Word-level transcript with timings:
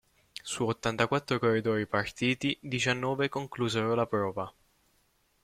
Su 0.41 0.65
ottantaquattro 0.67 1.37
corridori 1.37 1.85
partiti, 1.85 2.57
diciannove 2.59 3.29
conclusero 3.29 3.93
la 3.93 4.07
prova. 4.07 4.51